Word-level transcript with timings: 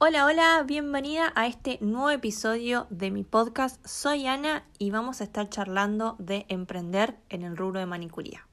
Hola, 0.00 0.26
hola, 0.26 0.62
bienvenida 0.64 1.32
a 1.34 1.48
este 1.48 1.78
nuevo 1.80 2.10
episodio 2.10 2.86
de 2.88 3.10
mi 3.10 3.24
podcast. 3.24 3.84
Soy 3.84 4.28
Ana 4.28 4.64
y 4.78 4.92
vamos 4.92 5.20
a 5.20 5.24
estar 5.24 5.48
charlando 5.48 6.14
de 6.20 6.46
emprender 6.48 7.16
en 7.30 7.42
el 7.42 7.56
rubro 7.56 7.80
de 7.80 7.86
manicuría. 7.86 8.46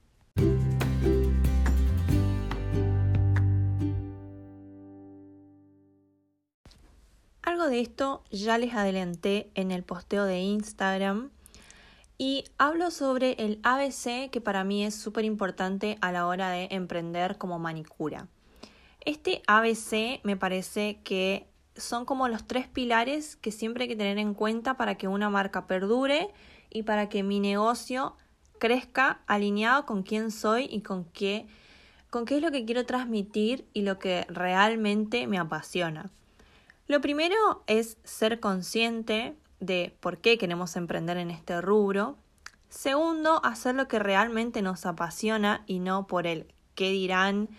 Algo 7.44 7.68
de 7.68 7.80
esto 7.80 8.24
ya 8.32 8.58
les 8.58 8.74
adelanté 8.74 9.52
en 9.54 9.70
el 9.70 9.84
posteo 9.84 10.26
de 10.26 10.40
Instagram 10.40 11.30
y 12.18 12.46
hablo 12.58 12.90
sobre 12.90 13.34
el 13.34 13.60
ABC 13.62 14.32
que 14.32 14.42
para 14.42 14.64
mí 14.64 14.84
es 14.84 14.96
súper 14.96 15.26
importante 15.26 16.00
a 16.02 16.12
la 16.12 16.26
hora 16.26 16.50
de 16.50 16.70
emprender 16.72 17.38
como 17.38 17.60
manicura. 17.60 18.30
Este 19.06 19.44
ABC 19.46 20.20
me 20.24 20.36
parece 20.36 21.00
que 21.04 21.48
son 21.76 22.06
como 22.06 22.28
los 22.28 22.48
tres 22.48 22.68
pilares 22.68 23.36
que 23.36 23.52
siempre 23.52 23.84
hay 23.84 23.90
que 23.90 23.96
tener 23.96 24.18
en 24.18 24.34
cuenta 24.34 24.78
para 24.78 24.96
que 24.96 25.08
una 25.08 25.30
marca 25.30 25.68
perdure 25.68 26.30
y 26.72 26.84
para 26.84 27.08
que 27.08 27.22
mi 27.22 27.40
negocio 27.40 28.16
crezca 28.60 29.22
alineado 29.28 29.86
con 29.86 30.04
quién 30.04 30.32
soy 30.32 30.68
y 30.72 30.82
con 30.82 31.06
qué, 31.06 31.46
con 32.10 32.26
qué 32.26 32.38
es 32.38 32.42
lo 32.42 32.52
que 32.52 32.66
quiero 32.66 32.86
transmitir 32.86 33.68
y 33.74 33.84
lo 33.84 34.00
que 34.00 34.26
realmente 34.28 35.28
me 35.28 35.38
apasiona. 35.38 36.10
Lo 36.88 37.02
primero 37.02 37.64
es 37.68 37.98
ser 38.04 38.40
consciente 38.40 39.36
de 39.60 39.96
por 40.00 40.20
qué 40.20 40.38
queremos 40.38 40.76
emprender 40.76 41.18
en 41.18 41.30
este 41.30 41.62
rubro. 41.62 42.18
Segundo, 42.70 43.40
hacer 43.44 43.76
lo 43.76 43.88
que 43.88 44.00
realmente 44.00 44.62
nos 44.62 44.86
apasiona 44.86 45.64
y 45.68 45.80
no 45.80 46.08
por 46.08 46.26
el 46.26 46.54
qué 46.76 46.90
dirán 46.90 47.50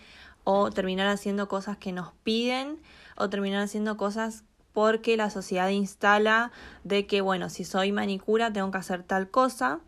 o 0.49 0.69
terminar 0.69 1.07
haciendo 1.07 1.49
cosas 1.49 1.75
que 1.75 1.91
nos 1.91 2.13
piden 2.23 2.79
o 3.17 3.29
terminar 3.29 3.61
haciendo 3.61 3.97
cosas 3.97 4.45
porque 4.71 5.17
la 5.17 5.29
sociedad 5.29 5.67
instala 5.67 6.53
de 6.85 7.05
que, 7.05 7.19
bueno, 7.19 7.49
si 7.49 7.65
soy 7.65 7.91
manicura 7.91 8.53
tengo 8.53 8.71
que 8.71 8.77
hacer 8.77 9.03
tal 9.03 9.29
cosa. 9.29 9.81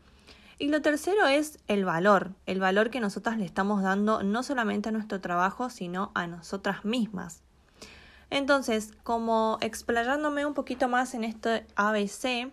Y 0.57 0.67
lo 0.67 0.81
tercero 0.81 1.27
es 1.27 1.59
el 1.69 1.85
valor, 1.85 2.33
el 2.45 2.59
valor 2.59 2.89
que 2.89 2.99
nosotras 2.99 3.37
le 3.37 3.45
estamos 3.45 3.83
dando 3.83 4.21
no 4.21 4.43
solamente 4.43 4.89
a 4.89 4.91
nuestro 4.91 5.21
trabajo, 5.21 5.69
sino 5.69 6.11
a 6.13 6.27
nosotras 6.27 6.83
mismas. 6.83 7.41
Entonces, 8.29 8.91
como 9.03 9.59
explayándome 9.61 10.45
un 10.45 10.53
poquito 10.53 10.89
más 10.89 11.13
en 11.13 11.23
este 11.23 11.65
ABC, 11.77 12.51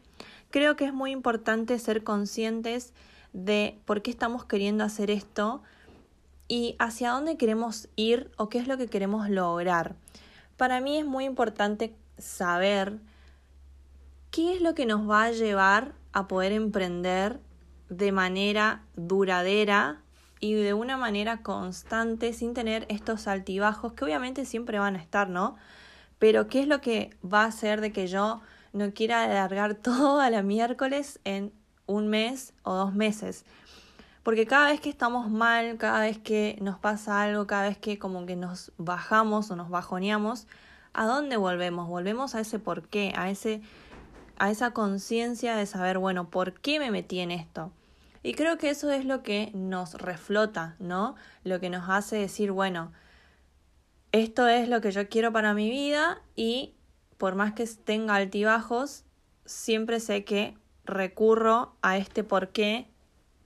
creo 0.52 0.76
que 0.76 0.84
es 0.84 0.94
muy 0.94 1.10
importante 1.10 1.76
ser 1.80 2.04
conscientes 2.04 2.94
de 3.32 3.80
por 3.84 4.00
qué 4.00 4.12
estamos 4.12 4.44
queriendo 4.44 4.84
hacer 4.84 5.10
esto 5.10 5.64
y 6.48 6.76
hacia 6.78 7.10
dónde 7.10 7.36
queremos 7.36 7.88
ir 7.96 8.30
o 8.36 8.48
qué 8.48 8.58
es 8.58 8.68
lo 8.68 8.78
que 8.78 8.88
queremos 8.88 9.28
lograr. 9.28 9.96
Para 10.56 10.80
mí 10.80 10.98
es 10.98 11.04
muy 11.04 11.24
importante 11.24 11.94
saber 12.18 12.98
qué 14.30 14.54
es 14.54 14.60
lo 14.60 14.74
que 14.74 14.86
nos 14.86 15.08
va 15.08 15.24
a 15.24 15.32
llevar 15.32 15.94
a 16.12 16.28
poder 16.28 16.52
emprender 16.52 17.40
de 17.88 18.12
manera 18.12 18.82
duradera 18.96 20.00
y 20.40 20.54
de 20.54 20.74
una 20.74 20.96
manera 20.96 21.42
constante 21.42 22.32
sin 22.32 22.54
tener 22.54 22.86
estos 22.88 23.26
altibajos 23.26 23.92
que 23.92 24.04
obviamente 24.04 24.44
siempre 24.44 24.78
van 24.78 24.96
a 24.96 24.98
estar, 24.98 25.28
¿no? 25.28 25.56
Pero 26.18 26.48
qué 26.48 26.60
es 26.60 26.68
lo 26.68 26.80
que 26.80 27.10
va 27.24 27.42
a 27.42 27.46
hacer 27.46 27.80
de 27.80 27.92
que 27.92 28.06
yo 28.06 28.40
no 28.72 28.92
quiera 28.92 29.24
alargar 29.24 29.74
todo 29.82 30.20
a 30.20 30.30
la 30.30 30.42
miércoles 30.42 31.20
en 31.24 31.52
un 31.86 32.08
mes 32.08 32.52
o 32.62 32.74
dos 32.74 32.94
meses. 32.94 33.44
Porque 34.26 34.44
cada 34.44 34.72
vez 34.72 34.80
que 34.80 34.88
estamos 34.88 35.30
mal, 35.30 35.78
cada 35.78 36.00
vez 36.00 36.18
que 36.18 36.58
nos 36.60 36.80
pasa 36.80 37.22
algo, 37.22 37.46
cada 37.46 37.68
vez 37.68 37.78
que 37.78 37.96
como 38.00 38.26
que 38.26 38.34
nos 38.34 38.72
bajamos 38.76 39.52
o 39.52 39.54
nos 39.54 39.70
bajoneamos, 39.70 40.48
¿a 40.94 41.06
dónde 41.06 41.36
volvemos? 41.36 41.86
Volvemos 41.86 42.34
a 42.34 42.40
ese 42.40 42.58
por 42.58 42.88
qué, 42.88 43.12
a 43.14 43.30
ese 43.30 43.62
a 44.36 44.50
esa 44.50 44.72
conciencia 44.72 45.54
de 45.54 45.64
saber, 45.64 45.98
bueno, 45.98 46.28
¿por 46.28 46.54
qué 46.54 46.80
me 46.80 46.90
metí 46.90 47.20
en 47.20 47.30
esto? 47.30 47.70
Y 48.24 48.34
creo 48.34 48.58
que 48.58 48.70
eso 48.70 48.90
es 48.90 49.04
lo 49.04 49.22
que 49.22 49.52
nos 49.54 49.94
reflota, 49.94 50.74
¿no? 50.80 51.14
Lo 51.44 51.60
que 51.60 51.70
nos 51.70 51.88
hace 51.88 52.16
decir, 52.16 52.50
bueno, 52.50 52.90
esto 54.10 54.48
es 54.48 54.68
lo 54.68 54.80
que 54.80 54.90
yo 54.90 55.08
quiero 55.08 55.32
para 55.32 55.54
mi 55.54 55.70
vida 55.70 56.20
y 56.34 56.74
por 57.16 57.36
más 57.36 57.52
que 57.52 57.64
tenga 57.64 58.16
altibajos, 58.16 59.04
siempre 59.44 60.00
sé 60.00 60.24
que 60.24 60.58
recurro 60.84 61.76
a 61.80 61.96
este 61.96 62.24
por 62.24 62.48
qué 62.48 62.88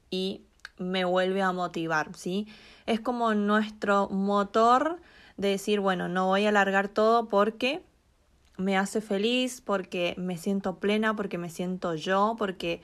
y 0.08 0.40
me 0.80 1.04
vuelve 1.04 1.42
a 1.42 1.52
motivar, 1.52 2.16
¿sí? 2.16 2.48
Es 2.86 3.00
como 3.00 3.34
nuestro 3.34 4.08
motor 4.08 4.98
de 5.36 5.48
decir, 5.48 5.80
bueno, 5.80 6.08
no 6.08 6.26
voy 6.26 6.46
a 6.46 6.48
alargar 6.48 6.88
todo 6.88 7.28
porque 7.28 7.82
me 8.56 8.76
hace 8.76 9.00
feliz, 9.00 9.60
porque 9.60 10.14
me 10.18 10.36
siento 10.36 10.78
plena, 10.78 11.14
porque 11.14 11.38
me 11.38 11.50
siento 11.50 11.94
yo, 11.94 12.34
porque 12.38 12.80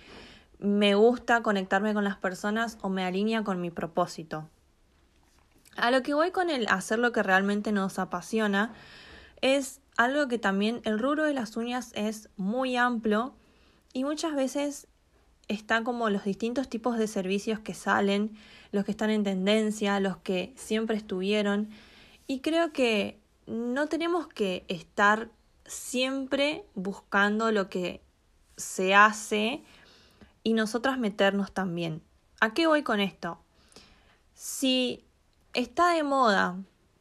me 0.58 0.94
gusta 0.94 1.42
conectarme 1.42 1.94
con 1.94 2.04
las 2.04 2.16
personas 2.16 2.78
o 2.82 2.88
me 2.88 3.04
alinea 3.04 3.42
con 3.44 3.60
mi 3.60 3.70
propósito. 3.70 4.48
A 5.76 5.90
lo 5.90 6.02
que 6.02 6.14
voy 6.14 6.30
con 6.30 6.48
el 6.48 6.66
hacer 6.68 6.98
lo 6.98 7.12
que 7.12 7.22
realmente 7.22 7.72
nos 7.72 7.98
apasiona 7.98 8.72
es 9.42 9.80
algo 9.96 10.28
que 10.28 10.38
también 10.38 10.80
el 10.84 10.98
rubro 10.98 11.24
de 11.24 11.34
las 11.34 11.56
uñas 11.56 11.92
es 11.94 12.30
muy 12.36 12.76
amplio 12.76 13.34
y 13.92 14.04
muchas 14.04 14.34
veces 14.34 14.88
está 15.48 15.84
como 15.84 16.10
los 16.10 16.24
distintos 16.24 16.68
tipos 16.68 16.98
de 16.98 17.06
servicios 17.06 17.60
que 17.60 17.74
salen, 17.74 18.36
los 18.72 18.84
que 18.84 18.90
están 18.90 19.10
en 19.10 19.24
tendencia, 19.24 20.00
los 20.00 20.16
que 20.18 20.52
siempre 20.56 20.96
estuvieron. 20.96 21.70
Y 22.26 22.40
creo 22.40 22.72
que 22.72 23.20
no 23.46 23.86
tenemos 23.86 24.26
que 24.26 24.64
estar 24.68 25.30
siempre 25.64 26.64
buscando 26.74 27.52
lo 27.52 27.68
que 27.68 28.00
se 28.56 28.94
hace 28.94 29.62
y 30.42 30.52
nosotras 30.52 30.98
meternos 30.98 31.52
también. 31.52 32.02
¿A 32.40 32.54
qué 32.54 32.66
voy 32.66 32.82
con 32.82 33.00
esto? 33.00 33.38
Si 34.34 35.04
está 35.54 35.94
de 35.94 36.02
moda 36.02 36.56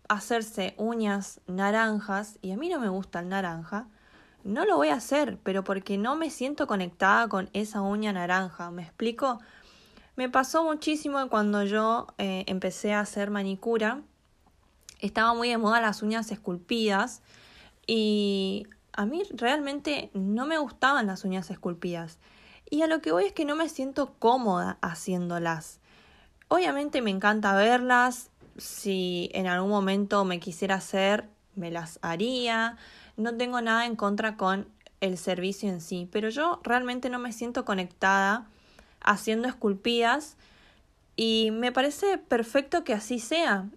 hacerse 0.08 0.76
uñas 0.78 1.42
naranjas, 1.48 2.38
y 2.42 2.52
a 2.52 2.58
mí 2.58 2.70
no 2.70 2.80
me 2.80 2.90
gusta 2.90 3.20
el 3.20 3.30
naranja, 3.30 3.88
no 4.46 4.64
lo 4.64 4.78
voy 4.78 4.90
a 4.90 4.96
hacer, 4.96 5.40
pero 5.42 5.64
porque 5.64 5.98
no 5.98 6.16
me 6.16 6.30
siento 6.30 6.68
conectada 6.68 7.28
con 7.28 7.50
esa 7.54 7.82
uña 7.82 8.14
naranja. 8.14 8.70
¿Me 8.70 8.84
explico? 8.84 9.40
Me 10.16 10.30
pasó 10.30 10.64
muchísimo 10.64 11.28
cuando 11.30 11.64
yo 11.64 12.08
eh, 12.20 12.44
empecé 12.46 12.94
a 12.94 13.00
hacer 13.00 13.32
manicura. 13.32 14.02
Estaba 15.00 15.34
muy 15.34 15.50
de 15.50 15.58
moda 15.58 15.82
las 15.82 16.04
uñas 16.04 16.32
esculpidas 16.32 17.24
y 17.88 18.68
a 18.94 19.08
mí 19.08 19.24
realmente 19.32 20.12
no 20.14 20.46
me 20.46 20.60
gustaban 20.60 21.08
las 21.08 21.26
uñas 21.26 21.50
esculpidas. 21.50 22.20
Y 22.70 22.84
a 22.84 22.88
lo 22.88 23.02
que 23.02 23.12
voy 23.12 23.26
es 23.26 23.34
que 23.34 23.46
no 23.46 23.56
me 23.56 23.68
siento 23.68 24.14
cómoda 24.20 24.78
haciéndolas. 24.82 25.80
Obviamente 26.50 27.02
me 27.02 27.10
encanta 27.10 27.56
verlas. 27.56 28.30
Si 28.58 29.32
en 29.34 29.48
algún 29.48 29.72
momento 29.72 30.24
me 30.24 30.40
quisiera 30.40 30.76
hacer, 30.76 31.28
me 31.56 31.72
las 31.72 31.98
haría 32.04 32.78
no 33.18 33.36
tengo 33.36 33.62
nada 33.62 33.86
en 33.86 33.96
contra 33.96 34.38
con 34.38 34.68
el 35.02 35.18
servicio 35.18 35.70
en 35.70 35.82
sí, 35.82 36.08
pero 36.12 36.30
yo 36.30 36.60
realmente 36.64 37.10
no 37.10 37.20
me 37.20 37.32
siento 37.32 37.66
conectada 37.66 38.48
haciendo 39.02 39.48
esculpidas 39.48 40.38
y 41.16 41.52
me 41.52 41.72
parece 41.72 42.18
perfecto 42.18 42.84
que 42.84 42.94
así 42.94 43.20
sea. 43.20 43.70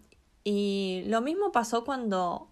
Y 0.45 1.03
lo 1.07 1.21
mismo 1.21 1.53
pasó 1.53 1.85
cuando 1.85 2.49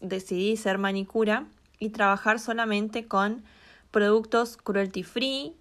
decidí 0.00 0.56
ser 0.56 0.78
manicura 0.78 1.46
y 1.78 1.90
trabajar 1.90 2.38
solamente 2.38 3.06
con 3.06 3.42
productos 3.90 4.56
cruelty 4.56 5.02
free 5.02 5.56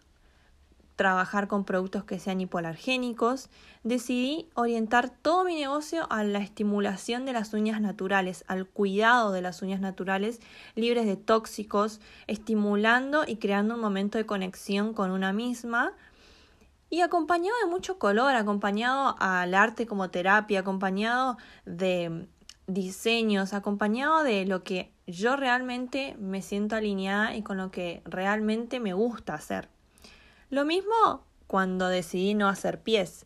trabajar 1.02 1.48
con 1.48 1.66
productos 1.66 2.04
que 2.04 2.20
sean 2.20 2.42
hipoalergénicos, 2.42 3.50
decidí 3.84 4.48
orientar 4.54 5.10
todo 5.10 5.44
mi 5.44 5.56
negocio 5.56 6.06
a 6.12 6.24
la 6.24 6.38
estimulación 6.38 7.26
de 7.26 7.34
las 7.34 7.56
uñas 7.56 7.82
naturales, 7.82 8.46
al 8.48 8.68
cuidado 8.68 9.32
de 9.32 9.42
las 9.42 9.64
uñas 9.64 9.82
naturales 9.82 10.42
libres 10.76 11.08
de 11.08 11.18
tóxicos, 11.18 12.02
estimulando 12.28 13.24
y 13.26 13.38
creando 13.38 13.74
un 13.74 13.82
momento 13.82 14.20
de 14.20 14.28
conexión 14.28 14.94
con 14.94 15.10
una 15.10 15.34
misma 15.34 15.94
y 16.92 17.02
acompañado 17.02 17.58
de 17.66 17.72
mucho 17.72 17.98
color, 17.98 18.36
acompañado 18.36 19.16
al 19.18 19.56
arte 19.56 19.88
como 19.88 20.12
terapia, 20.12 20.60
acompañado 20.60 21.38
de 21.66 22.28
diseños, 22.68 23.54
acompañado 23.54 24.22
de 24.22 24.46
lo 24.46 24.64
que 24.64 24.92
yo 25.08 25.36
realmente 25.36 26.16
me 26.20 26.44
siento 26.44 26.76
alineada 26.76 27.36
y 27.36 27.42
con 27.42 27.58
lo 27.58 27.72
que 27.72 28.04
realmente 28.06 28.80
me 28.80 28.94
gusta 28.94 29.34
hacer. 29.34 29.68
Lo 30.52 30.66
mismo 30.66 31.24
cuando 31.48 31.88
decidí 31.88 32.34
no 32.34 32.50
hacer 32.50 32.82
pies. 32.82 33.26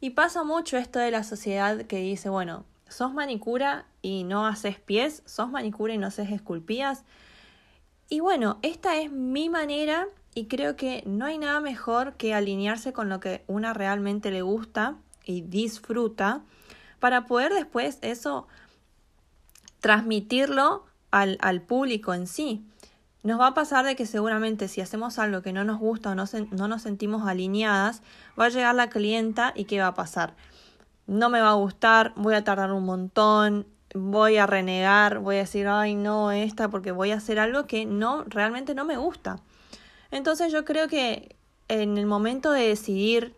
Y 0.00 0.10
pasa 0.10 0.44
mucho 0.44 0.76
esto 0.76 0.98
de 0.98 1.10
la 1.10 1.24
sociedad 1.24 1.82
que 1.86 1.96
dice, 1.96 2.28
bueno, 2.28 2.66
sos 2.86 3.14
manicura 3.14 3.86
y 4.02 4.24
no 4.24 4.46
haces 4.46 4.78
pies, 4.78 5.22
sos 5.24 5.50
manicura 5.50 5.94
y 5.94 5.98
no 5.98 6.06
haces 6.06 6.30
esculpías. 6.30 7.02
Y 8.10 8.20
bueno, 8.20 8.58
esta 8.60 9.00
es 9.00 9.10
mi 9.10 9.48
manera 9.48 10.06
y 10.34 10.48
creo 10.48 10.76
que 10.76 11.02
no 11.06 11.24
hay 11.24 11.38
nada 11.38 11.60
mejor 11.60 12.14
que 12.14 12.34
alinearse 12.34 12.92
con 12.92 13.08
lo 13.08 13.20
que 13.20 13.42
una 13.46 13.72
realmente 13.72 14.30
le 14.30 14.42
gusta 14.42 14.96
y 15.24 15.40
disfruta 15.40 16.42
para 17.00 17.24
poder 17.24 17.54
después 17.54 17.98
eso 18.02 18.48
transmitirlo 19.80 20.84
al, 21.10 21.38
al 21.40 21.62
público 21.62 22.12
en 22.12 22.26
sí. 22.26 22.62
Nos 23.26 23.40
va 23.40 23.48
a 23.48 23.54
pasar 23.54 23.84
de 23.84 23.96
que 23.96 24.06
seguramente 24.06 24.68
si 24.68 24.80
hacemos 24.80 25.18
algo 25.18 25.42
que 25.42 25.52
no 25.52 25.64
nos 25.64 25.80
gusta 25.80 26.10
o 26.10 26.14
no, 26.14 26.26
no 26.52 26.68
nos 26.68 26.82
sentimos 26.82 27.26
alineadas, 27.26 28.02
va 28.38 28.44
a 28.44 28.48
llegar 28.50 28.76
la 28.76 28.88
clienta 28.88 29.52
y 29.56 29.64
¿qué 29.64 29.80
va 29.80 29.88
a 29.88 29.94
pasar? 29.94 30.36
No 31.08 31.28
me 31.28 31.40
va 31.40 31.50
a 31.50 31.54
gustar, 31.54 32.12
voy 32.14 32.36
a 32.36 32.44
tardar 32.44 32.70
un 32.70 32.84
montón, 32.84 33.66
voy 33.92 34.36
a 34.36 34.46
renegar, 34.46 35.18
voy 35.18 35.34
a 35.34 35.38
decir, 35.40 35.66
ay, 35.66 35.96
no, 35.96 36.30
esta, 36.30 36.68
porque 36.68 36.92
voy 36.92 37.10
a 37.10 37.16
hacer 37.16 37.40
algo 37.40 37.66
que 37.66 37.84
no, 37.84 38.22
realmente 38.28 38.76
no 38.76 38.84
me 38.84 38.96
gusta. 38.96 39.40
Entonces 40.12 40.52
yo 40.52 40.64
creo 40.64 40.86
que 40.86 41.34
en 41.66 41.98
el 41.98 42.06
momento 42.06 42.52
de 42.52 42.68
decidir 42.68 43.34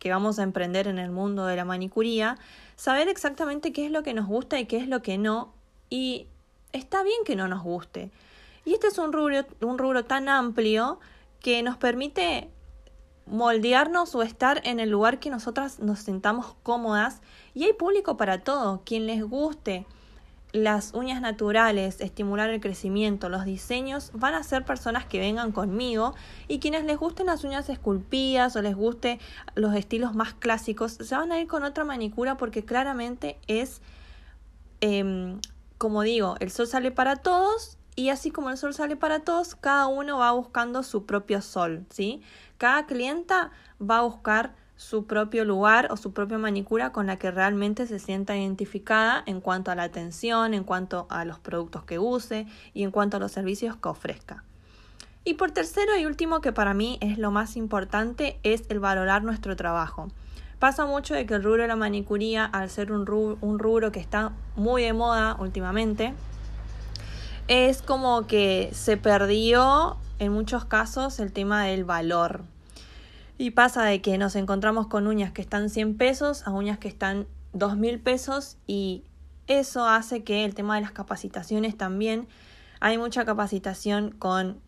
que 0.00 0.10
vamos 0.10 0.40
a 0.40 0.42
emprender 0.42 0.88
en 0.88 0.98
el 0.98 1.12
mundo 1.12 1.46
de 1.46 1.54
la 1.54 1.64
manicuría, 1.64 2.38
saber 2.74 3.06
exactamente 3.06 3.72
qué 3.72 3.86
es 3.86 3.92
lo 3.92 4.02
que 4.02 4.14
nos 4.14 4.26
gusta 4.26 4.58
y 4.58 4.66
qué 4.66 4.78
es 4.78 4.88
lo 4.88 5.00
que 5.00 5.16
no, 5.16 5.54
y 5.90 6.26
está 6.72 7.04
bien 7.04 7.18
que 7.24 7.36
no 7.36 7.46
nos 7.46 7.62
guste. 7.62 8.10
Y 8.64 8.74
este 8.74 8.88
es 8.88 8.98
un 8.98 9.12
rubro, 9.12 9.44
un 9.60 9.78
rubro 9.78 10.04
tan 10.04 10.28
amplio 10.28 11.00
que 11.40 11.62
nos 11.62 11.76
permite 11.76 12.50
moldearnos 13.26 14.14
o 14.14 14.22
estar 14.22 14.60
en 14.64 14.80
el 14.80 14.90
lugar 14.90 15.18
que 15.18 15.30
nosotras 15.30 15.80
nos 15.80 16.00
sintamos 16.00 16.54
cómodas. 16.62 17.20
Y 17.54 17.64
hay 17.64 17.72
público 17.72 18.16
para 18.16 18.42
todo, 18.42 18.82
quien 18.84 19.06
les 19.06 19.22
guste 19.22 19.86
las 20.52 20.92
uñas 20.92 21.22
naturales, 21.22 22.00
estimular 22.00 22.50
el 22.50 22.60
crecimiento, 22.60 23.30
los 23.30 23.46
diseños, 23.46 24.10
van 24.12 24.34
a 24.34 24.42
ser 24.42 24.64
personas 24.64 25.06
que 25.06 25.18
vengan 25.18 25.50
conmigo. 25.50 26.14
Y 26.46 26.58
quienes 26.58 26.84
les 26.84 26.98
gusten 26.98 27.26
las 27.26 27.42
uñas 27.42 27.68
esculpidas 27.68 28.54
o 28.54 28.62
les 28.62 28.76
guste 28.76 29.18
los 29.54 29.74
estilos 29.74 30.14
más 30.14 30.34
clásicos, 30.34 30.92
se 30.92 31.14
van 31.14 31.32
a 31.32 31.40
ir 31.40 31.46
con 31.46 31.64
otra 31.64 31.84
manicura 31.84 32.36
porque 32.36 32.64
claramente 32.64 33.38
es, 33.46 33.80
em, 34.80 35.40
como 35.78 36.02
digo, 36.02 36.36
el 36.40 36.50
sol 36.50 36.66
sale 36.66 36.90
para 36.90 37.16
todos 37.16 37.78
y 37.94 38.08
así 38.08 38.30
como 38.30 38.50
el 38.50 38.56
sol 38.56 38.74
sale 38.74 38.96
para 38.96 39.20
todos, 39.20 39.54
cada 39.54 39.86
uno 39.86 40.18
va 40.18 40.32
buscando 40.32 40.82
su 40.82 41.04
propio 41.04 41.42
sol, 41.42 41.84
¿sí? 41.90 42.22
Cada 42.58 42.86
clienta 42.86 43.50
va 43.80 43.98
a 43.98 44.02
buscar 44.02 44.54
su 44.76 45.06
propio 45.06 45.44
lugar 45.44 45.88
o 45.92 45.96
su 45.96 46.12
propia 46.12 46.38
manicura 46.38 46.90
con 46.90 47.06
la 47.06 47.16
que 47.16 47.30
realmente 47.30 47.86
se 47.86 47.98
sienta 47.98 48.36
identificada 48.36 49.22
en 49.26 49.40
cuanto 49.40 49.70
a 49.70 49.74
la 49.74 49.84
atención, 49.84 50.54
en 50.54 50.64
cuanto 50.64 51.06
a 51.10 51.24
los 51.24 51.38
productos 51.38 51.84
que 51.84 51.98
use 51.98 52.46
y 52.74 52.82
en 52.82 52.90
cuanto 52.90 53.18
a 53.18 53.20
los 53.20 53.30
servicios 53.30 53.76
que 53.76 53.88
ofrezca. 53.88 54.44
Y 55.24 55.34
por 55.34 55.52
tercero 55.52 55.96
y 55.96 56.04
último, 56.04 56.40
que 56.40 56.52
para 56.52 56.74
mí 56.74 56.98
es 57.00 57.18
lo 57.18 57.30
más 57.30 57.56
importante, 57.56 58.40
es 58.42 58.64
el 58.70 58.80
valorar 58.80 59.22
nuestro 59.22 59.54
trabajo. 59.54 60.08
Pasa 60.58 60.84
mucho 60.84 61.14
de 61.14 61.26
que 61.26 61.34
el 61.34 61.44
rubro 61.44 61.62
de 61.62 61.68
la 61.68 61.76
manicuría, 61.76 62.44
al 62.44 62.70
ser 62.70 62.90
un 62.90 63.08
un 63.40 63.58
rubro 63.58 63.92
que 63.92 64.00
está 64.00 64.32
muy 64.56 64.82
de 64.82 64.92
moda 64.92 65.36
últimamente, 65.38 66.14
es 67.48 67.82
como 67.82 68.26
que 68.26 68.70
se 68.72 68.96
perdió 68.96 69.96
en 70.18 70.32
muchos 70.32 70.64
casos 70.64 71.18
el 71.18 71.32
tema 71.32 71.64
del 71.64 71.84
valor. 71.84 72.44
Y 73.38 73.50
pasa 73.50 73.84
de 73.84 74.00
que 74.00 74.18
nos 74.18 74.36
encontramos 74.36 74.86
con 74.86 75.06
uñas 75.06 75.32
que 75.32 75.42
están 75.42 75.68
100 75.68 75.96
pesos 75.96 76.46
a 76.46 76.50
uñas 76.50 76.78
que 76.78 76.88
están 76.88 77.26
2 77.52 77.76
mil 77.76 77.98
pesos 78.00 78.56
y 78.66 79.04
eso 79.46 79.86
hace 79.86 80.22
que 80.22 80.44
el 80.44 80.54
tema 80.54 80.76
de 80.76 80.82
las 80.82 80.92
capacitaciones 80.92 81.76
también, 81.76 82.28
hay 82.80 82.98
mucha 82.98 83.24
capacitación 83.24 84.10
con 84.12 84.60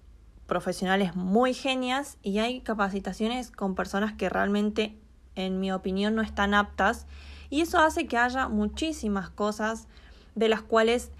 profesionales 0.46 1.16
muy 1.16 1.54
genias 1.54 2.18
y 2.22 2.38
hay 2.38 2.60
capacitaciones 2.60 3.50
con 3.50 3.74
personas 3.74 4.12
que 4.12 4.28
realmente, 4.28 4.96
en 5.36 5.60
mi 5.60 5.72
opinión, 5.72 6.14
no 6.14 6.22
están 6.22 6.54
aptas 6.54 7.06
y 7.50 7.60
eso 7.60 7.78
hace 7.78 8.06
que 8.06 8.18
haya 8.18 8.48
muchísimas 8.48 9.30
cosas 9.30 9.86
de 10.34 10.48
las 10.48 10.62
cuales 10.62 11.10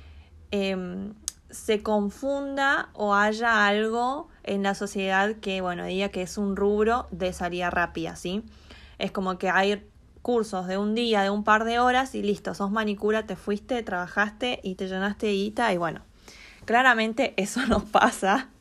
em, 0.51 1.15
se 1.55 1.83
confunda 1.83 2.91
o 2.93 3.15
haya 3.15 3.67
algo 3.67 4.29
en 4.43 4.63
la 4.63 4.75
sociedad 4.75 5.37
que, 5.37 5.61
bueno, 5.61 5.85
diga 5.85 6.09
que 6.09 6.23
es 6.23 6.37
un 6.37 6.57
rubro 6.57 7.07
de 7.11 7.33
salida 7.33 7.71
rápida, 7.71 8.17
¿sí? 8.17 8.43
Es 8.99 9.11
como 9.13 9.39
que 9.39 9.49
hay 9.49 9.87
cursos 10.21 10.67
de 10.67 10.79
un 10.79 10.95
día, 10.95 11.23
de 11.23 11.31
un 11.31 11.45
par 11.45 11.65
de 11.65 11.79
horas 11.79 12.15
y 12.15 12.23
listo, 12.23 12.55
sos 12.55 12.71
manicura, 12.71 13.27
te 13.27 13.37
fuiste, 13.37 13.83
trabajaste 13.83 14.61
y 14.63 14.75
te 14.75 14.89
llenaste 14.89 15.27
de 15.27 15.33
guita 15.33 15.73
y 15.73 15.77
bueno, 15.77 16.03
claramente 16.65 17.35
eso 17.43 17.65
no 17.67 17.85
pasa. 17.85 18.49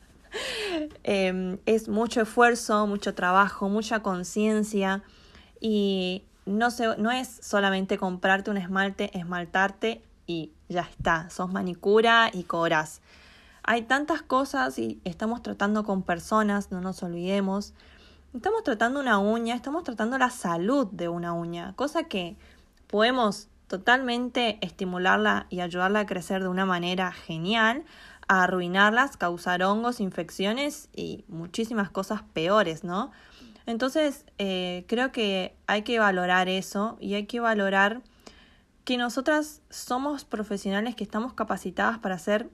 Em, 1.04 1.58
es 1.64 1.88
mucho 1.88 2.22
esfuerzo, 2.22 2.88
mucho 2.88 3.14
trabajo, 3.14 3.68
mucha 3.68 4.00
conciencia 4.00 5.04
y 5.60 6.24
no, 6.44 6.72
se, 6.72 6.96
no 6.98 7.12
es 7.12 7.38
solamente 7.40 7.98
comprarte 7.98 8.50
un 8.50 8.56
esmalte, 8.56 9.16
esmaltarte 9.16 10.02
y 10.26 10.52
ya 10.68 10.82
está, 10.82 11.30
sos 11.30 11.52
manicura 11.52 12.30
y 12.32 12.44
cobras. 12.44 13.00
Hay 13.62 13.82
tantas 13.82 14.22
cosas 14.22 14.78
y 14.78 15.00
estamos 15.04 15.42
tratando 15.42 15.84
con 15.84 16.02
personas, 16.02 16.70
no 16.70 16.80
nos 16.80 17.02
olvidemos. 17.02 17.72
Estamos 18.34 18.62
tratando 18.62 19.00
una 19.00 19.18
uña, 19.18 19.54
estamos 19.54 19.84
tratando 19.84 20.18
la 20.18 20.30
salud 20.30 20.88
de 20.90 21.08
una 21.08 21.32
uña, 21.32 21.72
cosa 21.76 22.04
que 22.04 22.36
podemos 22.88 23.48
totalmente 23.68 24.58
estimularla 24.60 25.46
y 25.50 25.60
ayudarla 25.60 26.00
a 26.00 26.06
crecer 26.06 26.42
de 26.42 26.48
una 26.48 26.66
manera 26.66 27.12
genial, 27.12 27.84
a 28.28 28.42
arruinarlas, 28.42 29.16
causar 29.16 29.62
hongos, 29.62 30.00
infecciones 30.00 30.88
y 30.94 31.24
muchísimas 31.28 31.90
cosas 31.90 32.22
peores, 32.22 32.84
¿no? 32.84 33.12
Entonces, 33.66 34.26
eh, 34.38 34.84
creo 34.88 35.10
que 35.10 35.56
hay 35.66 35.82
que 35.82 35.98
valorar 35.98 36.48
eso 36.48 36.96
y 37.00 37.14
hay 37.14 37.26
que 37.26 37.40
valorar 37.40 38.02
que 38.84 38.98
nosotras 38.98 39.62
somos 39.70 40.24
profesionales 40.24 40.94
que 40.94 41.04
estamos 41.04 41.32
capacitadas 41.32 41.98
para 41.98 42.14
hacer 42.14 42.50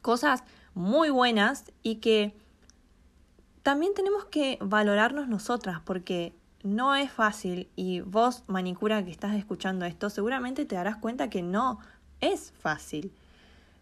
cosas 0.00 0.44
muy 0.74 1.10
buenas 1.10 1.72
y 1.82 1.96
que 1.96 2.36
también 3.62 3.94
tenemos 3.94 4.24
que 4.26 4.58
valorarnos 4.60 5.28
nosotras 5.28 5.80
porque 5.84 6.32
no 6.62 6.94
es 6.94 7.10
fácil 7.10 7.68
y 7.76 8.00
vos, 8.00 8.44
manicura 8.46 9.04
que 9.04 9.10
estás 9.10 9.34
escuchando 9.34 9.84
esto, 9.84 10.10
seguramente 10.10 10.64
te 10.64 10.76
darás 10.76 10.96
cuenta 10.96 11.30
que 11.30 11.42
no 11.42 11.80
es 12.20 12.52
fácil. 12.52 13.12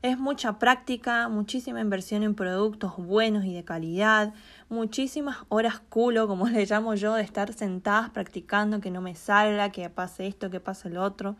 Es 0.06 0.20
mucha 0.20 0.60
práctica, 0.60 1.28
muchísima 1.28 1.80
inversión 1.80 2.22
en 2.22 2.36
productos 2.36 2.96
buenos 2.96 3.44
y 3.44 3.52
de 3.52 3.64
calidad, 3.64 4.34
muchísimas 4.68 5.38
horas 5.48 5.80
culo, 5.80 6.28
como 6.28 6.46
le 6.48 6.64
llamo 6.64 6.94
yo, 6.94 7.14
de 7.14 7.22
estar 7.22 7.52
sentadas 7.52 8.10
practicando 8.10 8.80
que 8.80 8.92
no 8.92 9.00
me 9.00 9.16
salga, 9.16 9.72
que 9.72 9.90
pase 9.90 10.28
esto, 10.28 10.48
que 10.48 10.60
pase 10.60 10.90
lo 10.90 11.02
otro. 11.02 11.34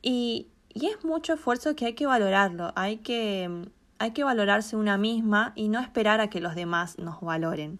Y, 0.00 0.46
y 0.72 0.86
es 0.86 1.04
mucho 1.04 1.34
esfuerzo 1.34 1.76
que 1.76 1.84
hay 1.84 1.92
que 1.92 2.06
valorarlo, 2.06 2.72
hay 2.76 2.96
que, 2.96 3.68
hay 3.98 4.12
que 4.12 4.24
valorarse 4.24 4.74
una 4.74 4.96
misma 4.96 5.52
y 5.54 5.68
no 5.68 5.78
esperar 5.78 6.22
a 6.22 6.30
que 6.30 6.40
los 6.40 6.54
demás 6.54 6.96
nos 6.96 7.20
valoren. 7.20 7.78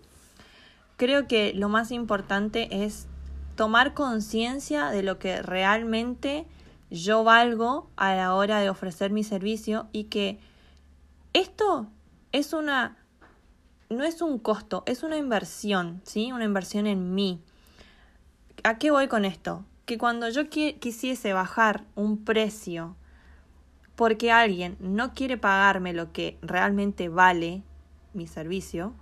Creo 0.98 1.26
que 1.26 1.54
lo 1.54 1.70
más 1.70 1.90
importante 1.90 2.84
es 2.84 3.06
tomar 3.54 3.94
conciencia 3.94 4.90
de 4.90 5.02
lo 5.02 5.18
que 5.18 5.40
realmente 5.40 6.46
yo 6.90 7.24
valgo 7.24 7.90
a 7.96 8.14
la 8.14 8.34
hora 8.34 8.60
de 8.60 8.70
ofrecer 8.70 9.10
mi 9.10 9.24
servicio 9.24 9.88
y 9.92 10.04
que 10.04 10.38
esto 11.32 11.88
es 12.32 12.52
una 12.52 12.96
no 13.88 14.04
es 14.04 14.20
un 14.20 14.38
costo, 14.38 14.82
es 14.86 15.02
una 15.02 15.16
inversión, 15.16 16.00
¿sí? 16.04 16.32
Una 16.32 16.44
inversión 16.44 16.86
en 16.86 17.14
mí. 17.14 17.40
¿A 18.64 18.78
qué 18.78 18.90
voy 18.90 19.06
con 19.06 19.24
esto? 19.24 19.64
Que 19.84 19.96
cuando 19.96 20.28
yo 20.28 20.48
quisiese 20.48 21.32
bajar 21.32 21.84
un 21.94 22.24
precio 22.24 22.96
porque 23.94 24.32
alguien 24.32 24.76
no 24.80 25.14
quiere 25.14 25.38
pagarme 25.38 25.92
lo 25.92 26.12
que 26.12 26.36
realmente 26.42 27.08
vale 27.08 27.62
mi 28.12 28.26
servicio, 28.26 28.92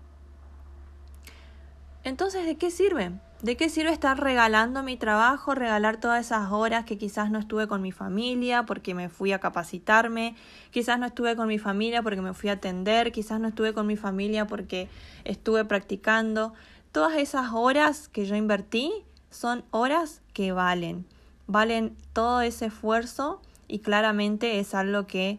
entonces 2.05 2.45
¿de 2.45 2.57
qué 2.57 2.71
sirve? 2.71 3.13
¿De 3.45 3.59
qué 3.59 3.69
sirve 3.69 3.93
estar 3.93 4.19
regalando 4.19 4.83
mi 4.83 4.97
trabajo, 4.97 5.55
regalar 5.55 5.99
todas 5.99 6.25
esas 6.25 6.51
horas 6.51 6.87
que 6.87 6.97
quizás 6.97 7.31
no 7.31 7.39
estuve 7.39 7.69
con 7.69 7.83
mi 7.83 7.93
familia 7.93 8.63
porque 8.63 8.95
me 8.95 9.11
fui 9.11 9.33
a 9.33 9.39
capacitarme, 9.39 10.35
quizás 10.71 10.99
no 10.99 11.05
estuve 11.05 11.37
con 11.37 11.47
mi 11.47 11.59
familia 11.59 12.03
porque 12.03 12.23
me 12.23 12.33
fui 12.33 12.49
a 12.49 12.55
atender, 12.55 13.13
quizás 13.13 13.41
no 13.41 13.49
estuve 13.49 13.75
con 13.75 13.87
mi 13.87 13.97
familia 13.97 14.47
porque 14.47 14.89
estuve 15.25 15.67
practicando? 15.67 16.55
Todas 16.91 17.19
esas 17.19 17.53
horas 17.53 18.09
que 18.09 18.25
yo 18.25 18.35
invertí 18.35 18.91
son 19.29 19.63
horas 19.73 20.23
que 20.33 20.53
valen, 20.53 21.05
valen 21.47 21.99
todo 22.15 22.41
ese 22.41 22.65
esfuerzo 22.65 23.43
y 23.69 23.81
claramente 23.81 24.59
es 24.59 24.75
algo 24.75 25.07
que 25.07 25.39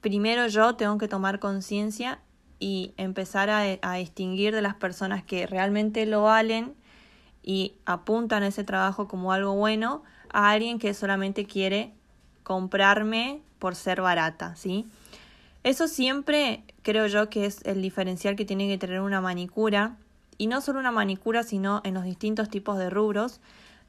primero 0.00 0.46
yo 0.46 0.76
tengo 0.76 0.96
que 0.96 1.06
tomar 1.06 1.38
conciencia 1.38 2.18
y 2.58 2.94
empezar 2.96 3.50
a, 3.50 3.60
a 3.82 3.96
distinguir 3.96 4.54
de 4.54 4.62
las 4.62 4.76
personas 4.76 5.22
que 5.22 5.46
realmente 5.46 6.06
lo 6.06 6.22
valen 6.22 6.80
y 7.42 7.74
apuntan 7.86 8.42
ese 8.42 8.64
trabajo 8.64 9.08
como 9.08 9.32
algo 9.32 9.54
bueno 9.54 10.02
a 10.32 10.50
alguien 10.50 10.78
que 10.78 10.94
solamente 10.94 11.44
quiere 11.46 11.92
comprarme 12.42 13.40
por 13.58 13.74
ser 13.74 14.00
barata, 14.00 14.56
¿sí? 14.56 14.86
Eso 15.64 15.86
siempre 15.86 16.64
creo 16.82 17.06
yo 17.06 17.30
que 17.30 17.46
es 17.46 17.62
el 17.64 17.82
diferencial 17.82 18.34
que 18.34 18.44
tiene 18.44 18.66
que 18.68 18.78
tener 18.78 19.00
una 19.00 19.20
manicura, 19.20 19.96
y 20.38 20.48
no 20.48 20.60
solo 20.60 20.80
una 20.80 20.90
manicura, 20.90 21.44
sino 21.44 21.80
en 21.84 21.94
los 21.94 22.04
distintos 22.04 22.48
tipos 22.48 22.78
de 22.78 22.90
rubros, 22.90 23.40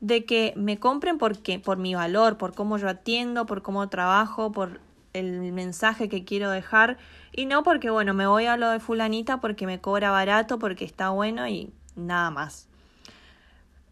de 0.02 0.26
que 0.26 0.54
me 0.56 0.78
compren 0.80 1.18
porque 1.18 1.60
por 1.60 1.78
mi 1.78 1.96
valor, 1.96 2.38
por 2.38 2.54
cómo 2.54 2.78
yo 2.78 2.90
atiendo, 2.90 3.46
por 3.46 3.62
cómo 3.62 3.88
trabajo, 3.90 4.52
por 4.52 4.82
el 5.14 5.52
mensaje 5.52 6.10
que 6.10 6.26
quiero 6.26 6.50
dejar 6.52 6.98
y 7.32 7.46
no 7.46 7.64
porque, 7.64 7.90
bueno, 7.90 8.14
me 8.14 8.28
voy 8.28 8.46
a 8.46 8.58
lo 8.58 8.70
de 8.70 8.80
fulanita 8.80 9.40
porque 9.40 9.66
me 9.66 9.80
cobra 9.80 10.12
barato, 10.12 10.60
porque 10.60 10.86
está 10.86 11.10
bueno 11.10 11.48
y 11.48 11.72
nada 11.96 12.30
más. 12.32 12.68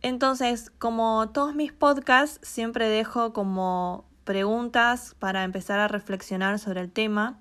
Entonces, 0.02 0.72
como 0.80 1.30
todos 1.30 1.54
mis 1.54 1.72
podcasts, 1.72 2.40
siempre 2.42 2.90
dejo 2.90 3.34
como 3.34 4.06
preguntas 4.24 5.16
para 5.20 5.44
empezar 5.44 5.80
a 5.80 5.88
reflexionar 5.88 6.58
sobre 6.58 6.82
el 6.82 6.92
tema. 6.92 7.40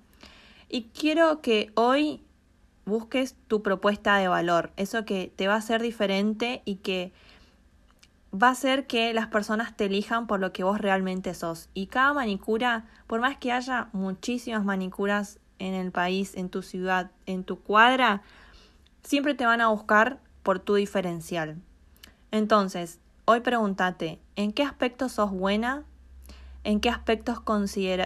Y 0.69 0.89
quiero 0.89 1.41
que 1.41 1.71
hoy 1.75 2.23
busques 2.85 3.35
tu 3.47 3.63
propuesta 3.63 4.17
de 4.17 4.27
valor, 4.27 4.71
eso 4.77 5.05
que 5.05 5.31
te 5.35 5.47
va 5.47 5.55
a 5.55 5.57
hacer 5.57 5.81
diferente 5.81 6.61
y 6.65 6.77
que 6.77 7.11
va 8.33 8.47
a 8.47 8.51
hacer 8.51 8.87
que 8.87 9.13
las 9.13 9.27
personas 9.27 9.75
te 9.75 9.85
elijan 9.85 10.27
por 10.27 10.39
lo 10.39 10.53
que 10.53 10.63
vos 10.63 10.79
realmente 10.79 11.33
sos. 11.33 11.69
Y 11.73 11.87
cada 11.87 12.13
manicura, 12.13 12.85
por 13.07 13.19
más 13.19 13.37
que 13.37 13.51
haya 13.51 13.89
muchísimas 13.91 14.63
manicuras 14.63 15.39
en 15.59 15.73
el 15.73 15.91
país, 15.91 16.35
en 16.35 16.49
tu 16.49 16.61
ciudad, 16.61 17.11
en 17.25 17.43
tu 17.43 17.59
cuadra, 17.59 18.21
siempre 19.03 19.33
te 19.33 19.45
van 19.45 19.61
a 19.61 19.67
buscar 19.67 20.19
por 20.43 20.59
tu 20.59 20.75
diferencial. 20.75 21.57
Entonces, 22.31 22.99
hoy 23.25 23.41
pregúntate, 23.41 24.19
¿en 24.37 24.53
qué 24.53 24.63
aspectos 24.63 25.11
sos 25.11 25.31
buena? 25.31 25.83
¿En 26.63 26.79
qué 26.79 26.89
aspectos 26.89 27.41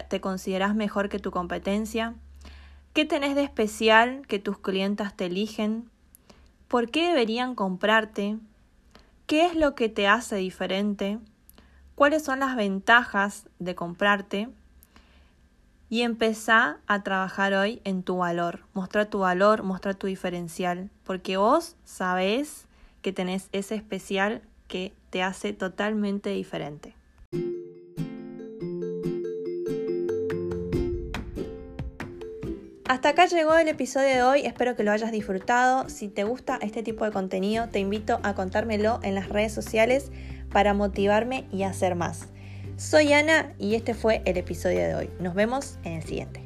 te 0.09 0.21
consideras 0.21 0.75
mejor 0.75 1.09
que 1.09 1.19
tu 1.19 1.29
competencia? 1.29 2.15
¿Qué 2.93 3.05
tenés 3.05 3.35
de 3.35 3.43
especial 3.43 4.25
que 4.27 4.39
tus 4.39 4.57
clientas 4.57 5.15
te 5.15 5.25
eligen? 5.27 5.89
¿Por 6.67 6.89
qué 6.89 7.09
deberían 7.09 7.53
comprarte? 7.53 8.39
¿Qué 9.27 9.45
es 9.45 9.55
lo 9.55 9.75
que 9.75 9.89
te 9.89 10.07
hace 10.07 10.37
diferente? 10.37 11.19
¿Cuáles 11.95 12.23
son 12.23 12.39
las 12.39 12.55
ventajas 12.55 13.47
de 13.59 13.75
comprarte? 13.75 14.49
Y 15.89 16.01
empezá 16.01 16.79
a 16.87 17.03
trabajar 17.03 17.53
hoy 17.53 17.81
en 17.83 18.01
tu 18.01 18.17
valor. 18.17 18.61
Mostrar 18.73 19.05
tu 19.05 19.19
valor, 19.19 19.63
mostrar 19.63 19.95
tu 19.95 20.07
diferencial. 20.07 20.89
Porque 21.03 21.37
vos 21.37 21.75
sabés 21.83 22.65
que 23.05 23.13
tenés 23.13 23.49
ese 23.51 23.75
especial 23.75 24.41
que 24.67 24.91
te 25.11 25.21
hace 25.21 25.53
totalmente 25.53 26.31
diferente. 26.31 26.95
Hasta 32.87 33.09
acá 33.09 33.27
llegó 33.27 33.55
el 33.57 33.67
episodio 33.67 34.07
de 34.07 34.23
hoy, 34.23 34.41
espero 34.41 34.75
que 34.75 34.81
lo 34.81 34.91
hayas 34.91 35.11
disfrutado. 35.11 35.87
Si 35.87 36.07
te 36.07 36.23
gusta 36.23 36.57
este 36.63 36.81
tipo 36.81 37.05
de 37.05 37.11
contenido, 37.11 37.69
te 37.69 37.77
invito 37.77 38.19
a 38.23 38.33
contármelo 38.33 38.99
en 39.03 39.13
las 39.13 39.29
redes 39.29 39.53
sociales 39.53 40.11
para 40.51 40.73
motivarme 40.73 41.45
y 41.51 41.61
hacer 41.61 41.93
más. 41.93 42.29
Soy 42.75 43.13
Ana 43.13 43.53
y 43.59 43.75
este 43.75 43.93
fue 43.93 44.23
el 44.25 44.37
episodio 44.37 44.79
de 44.79 44.95
hoy. 44.95 45.09
Nos 45.19 45.35
vemos 45.35 45.77
en 45.83 45.93
el 45.93 46.03
siguiente. 46.03 46.44